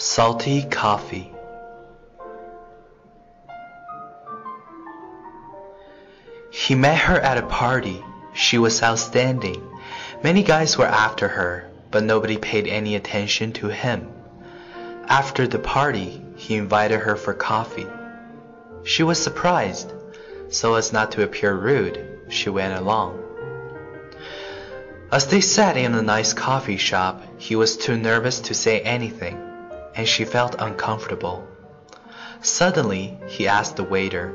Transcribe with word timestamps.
Salty 0.00 0.62
coffee. 0.62 1.32
He 6.52 6.76
met 6.76 6.98
her 6.98 7.18
at 7.18 7.36
a 7.36 7.42
party. 7.42 8.04
She 8.32 8.58
was 8.58 8.80
outstanding. 8.80 9.60
Many 10.22 10.44
guys 10.44 10.78
were 10.78 10.86
after 10.86 11.26
her, 11.26 11.68
but 11.90 12.04
nobody 12.04 12.36
paid 12.36 12.68
any 12.68 12.94
attention 12.94 13.52
to 13.54 13.66
him. 13.66 14.06
After 15.08 15.48
the 15.48 15.58
party, 15.58 16.22
he 16.36 16.54
invited 16.54 17.00
her 17.00 17.16
for 17.16 17.34
coffee. 17.34 17.88
She 18.84 19.02
was 19.02 19.20
surprised. 19.20 19.92
So 20.50 20.76
as 20.76 20.92
not 20.92 21.10
to 21.12 21.24
appear 21.24 21.52
rude, 21.52 21.98
she 22.28 22.50
went 22.50 22.78
along. 22.78 23.18
As 25.10 25.26
they 25.26 25.40
sat 25.40 25.76
in 25.76 25.96
a 25.96 26.02
nice 26.02 26.34
coffee 26.34 26.76
shop, 26.76 27.20
he 27.38 27.56
was 27.56 27.76
too 27.76 27.96
nervous 27.96 28.38
to 28.42 28.54
say 28.54 28.78
anything 28.80 29.47
and 29.98 30.08
she 30.08 30.24
felt 30.24 30.54
uncomfortable. 30.60 31.44
Suddenly, 32.40 33.18
he 33.26 33.48
asked 33.48 33.74
the 33.74 33.82
waiter, 33.82 34.32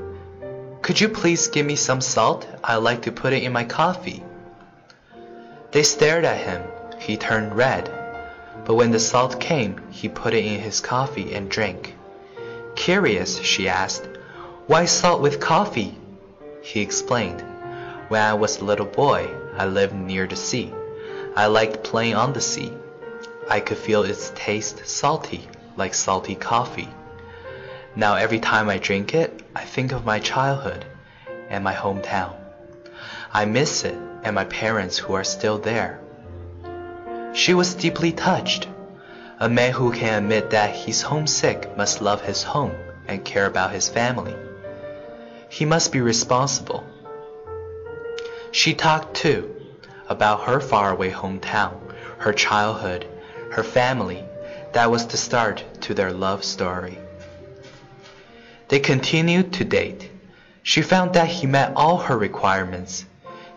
Could 0.82 1.00
you 1.00 1.08
please 1.08 1.48
give 1.48 1.66
me 1.66 1.78
some 1.78 2.02
salt? 2.02 2.46
I'd 2.62 2.84
like 2.90 3.04
to 3.04 3.14
put 3.14 3.32
it 3.32 3.44
in 3.44 3.54
my 3.54 3.64
coffee. 3.64 4.22
They 5.72 5.84
stared 5.84 6.26
at 6.26 6.46
him. 6.46 6.64
He 7.00 7.16
turned 7.16 7.56
red. 7.56 7.90
But 8.66 8.76
when 8.76 8.92
the 8.92 9.00
salt 9.00 9.40
came, 9.40 9.80
he 9.90 10.10
put 10.10 10.34
it 10.34 10.44
in 10.44 10.60
his 10.60 10.82
coffee 10.82 11.34
and 11.34 11.50
drank. 11.50 11.96
Curious, 12.76 13.40
she 13.40 13.70
asked, 13.70 14.06
Why 14.68 14.84
salt 14.84 15.22
with 15.22 15.40
coffee? 15.40 15.98
He 16.62 16.82
explained, 16.82 17.42
When 18.10 18.22
I 18.22 18.34
was 18.34 18.60
a 18.60 18.66
little 18.66 18.86
boy, 18.86 19.30
I 19.58 19.66
lived 19.68 19.96
near 19.96 20.28
the 20.28 20.36
sea. 20.36 20.74
I 21.38 21.46
liked 21.46 21.86
playing 21.86 22.16
on 22.16 22.34
the 22.34 22.42
sea. 22.42 22.74
I 23.50 23.60
could 23.60 23.78
feel 23.78 24.04
its 24.04 24.32
taste 24.36 24.88
salty, 24.88 25.48
like 25.76 25.94
salty 25.94 26.36
coffee. 26.36 26.90
Now 27.96 28.16
every 28.16 28.40
time 28.40 28.70
I 28.70 28.78
drink 28.78 29.14
it, 29.14 29.44
I 29.56 29.64
think 29.64 29.92
of 29.92 30.06
my 30.06 30.20
childhood 30.20 30.86
and 31.50 31.64
my 31.64 31.74
hometown. 31.74 32.34
I 33.32 33.46
miss 33.46 33.84
it 33.84 33.96
and 34.24 34.34
my 34.34 34.46
parents 34.46 34.98
who 34.98 35.14
are 35.14 35.24
still 35.24 35.58
there. 35.58 36.00
She 37.34 37.54
was 37.54 37.76
deeply 37.76 38.12
touched. 38.12 38.68
A 39.40 39.50
man 39.50 39.74
who 39.74 39.92
can 39.92 40.24
admit 40.24 40.52
that 40.52 40.74
he's 40.74 41.02
homesick 41.02 41.76
must 41.76 42.02
love 42.02 42.22
his 42.22 42.44
home 42.44 42.76
and 43.08 43.26
care 43.26 43.46
about 43.46 43.72
his 43.72 43.90
family. 43.90 44.36
He 45.50 45.66
must 45.66 45.92
be 45.92 46.00
responsible. 46.00 46.84
She 48.52 48.74
talked 48.74 49.16
too 49.16 49.54
about 50.08 50.44
her 50.44 50.60
faraway 50.60 51.12
hometown, 51.12 51.78
her 52.20 52.34
childhood, 52.34 53.06
her 53.54 53.64
family, 53.64 54.24
that 54.74 54.90
was 54.90 55.06
the 55.08 55.18
start 55.18 55.64
to 55.82 55.94
their 55.94 56.12
love 56.12 56.44
story. 56.44 56.98
They 58.70 58.80
continued 58.80 59.54
to 59.54 59.64
date. 59.64 60.10
She 60.64 60.82
found 60.82 61.14
that 61.14 61.28
he 61.28 61.46
met 61.46 61.74
all 61.76 61.98
her 61.98 62.18
requirements. 62.18 63.06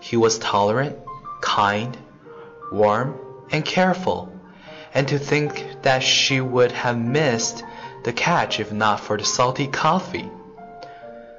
He 0.00 0.16
was 0.16 0.38
tolerant, 0.38 0.98
kind, 1.40 1.96
warm, 2.70 3.18
and 3.50 3.64
careful. 3.64 4.30
And 4.92 5.08
to 5.08 5.18
think 5.18 5.82
that 5.82 6.02
she 6.02 6.40
would 6.40 6.72
have 6.72 6.98
missed 6.98 7.64
the 8.04 8.12
catch 8.12 8.60
if 8.60 8.72
not 8.72 9.00
for 9.00 9.16
the 9.16 9.24
salty 9.24 9.66
coffee. 9.66 10.28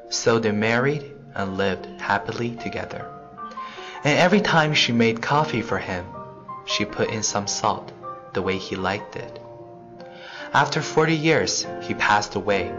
So 0.10 0.40
they 0.40 0.52
married 0.52 1.12
and 1.36 1.58
lived 1.58 1.86
happily 2.02 2.56
together. 2.56 3.06
And 4.04 4.18
every 4.18 4.42
time 4.42 4.74
she 4.74 4.92
made 4.92 5.22
coffee 5.22 5.62
for 5.62 5.78
him, 5.78 6.06
she 6.66 6.86
put 6.86 7.10
in 7.10 7.24
some 7.24 7.48
salt 7.48 7.92
the 8.38 8.44
way 8.44 8.60
he 8.60 8.76
liked 8.76 9.16
it. 9.16 9.40
After 10.54 10.80
forty 10.80 11.16
years, 11.16 11.66
he 11.82 11.96
passed 11.96 12.36
away 12.36 12.72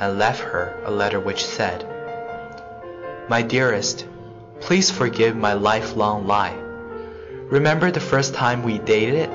and 0.00 0.18
left 0.18 0.40
her 0.40 0.80
a 0.86 0.90
letter 0.90 1.20
which 1.20 1.44
said, 1.44 1.84
My 3.28 3.42
dearest, 3.42 4.06
please 4.60 4.90
forgive 4.90 5.36
my 5.36 5.52
lifelong 5.52 6.26
lie. 6.26 6.56
Remember 7.50 7.90
the 7.90 8.00
first 8.00 8.32
time 8.32 8.62
we 8.62 8.78
dated? 8.78 9.28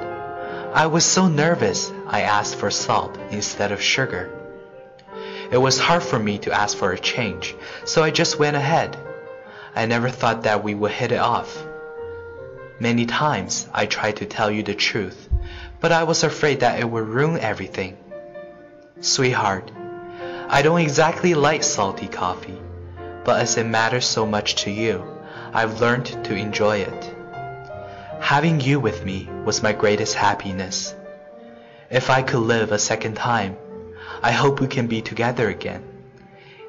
I 0.73 0.87
was 0.87 1.05
so 1.05 1.27
nervous 1.27 1.91
I 2.07 2.21
asked 2.21 2.55
for 2.55 2.71
salt 2.71 3.15
instead 3.29 3.71
of 3.71 3.79
sugar. 3.79 4.23
It 5.51 5.57
was 5.57 5.77
hard 5.77 6.01
for 6.01 6.17
me 6.17 6.39
to 6.39 6.51
ask 6.51 6.75
for 6.75 6.93
a 6.93 6.99
change, 6.99 7.55
so 7.85 8.01
I 8.01 8.09
just 8.09 8.39
went 8.39 8.57
ahead. 8.57 8.97
I 9.75 9.85
never 9.85 10.09
thought 10.09 10.41
that 10.43 10.63
we 10.63 10.73
would 10.73 10.93
hit 10.93 11.11
it 11.11 11.19
off. 11.19 11.63
Many 12.81 13.05
times 13.05 13.67
I 13.73 13.87
tried 13.87 14.15
to 14.17 14.25
tell 14.25 14.49
you 14.49 14.63
the 14.63 14.73
truth, 14.73 15.27
but 15.81 15.91
I 15.91 16.03
was 16.03 16.23
afraid 16.23 16.61
that 16.61 16.79
it 16.79 16.89
would 16.89 17.07
ruin 17.07 17.37
everything. 17.41 17.97
Sweetheart, 19.01 19.69
I 20.47 20.61
don't 20.61 20.79
exactly 20.79 21.33
like 21.33 21.63
salty 21.63 22.07
coffee, 22.07 22.57
but 23.25 23.41
as 23.41 23.57
it 23.57 23.65
matters 23.65 24.05
so 24.05 24.25
much 24.25 24.55
to 24.63 24.71
you, 24.71 25.03
I've 25.53 25.81
learned 25.81 26.05
to 26.23 26.33
enjoy 26.33 26.77
it. 26.77 27.15
Having 28.21 28.61
you 28.61 28.79
with 28.79 29.03
me 29.03 29.27
was 29.43 29.61
my 29.61 29.73
greatest 29.73 30.15
happiness. 30.15 30.95
If 31.89 32.09
I 32.09 32.21
could 32.21 32.39
live 32.39 32.71
a 32.71 32.79
second 32.79 33.15
time, 33.15 33.57
I 34.23 34.31
hope 34.31 34.61
we 34.61 34.67
can 34.67 34.87
be 34.87 35.01
together 35.01 35.49
again, 35.49 35.83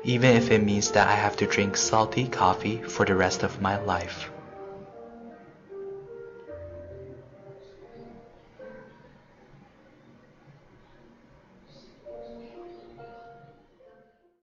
even 0.02 0.36
if 0.36 0.50
it 0.50 0.64
means 0.64 0.90
that 0.90 1.06
I 1.06 1.14
have 1.14 1.36
to 1.36 1.46
drink 1.46 1.76
salty 1.76 2.26
coffee 2.26 2.82
for 2.82 3.06
the 3.06 3.14
rest 3.14 3.44
of 3.44 3.60
my 3.60 3.78
life. 3.84 4.28